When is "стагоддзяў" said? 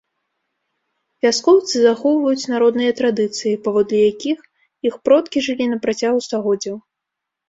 6.29-6.75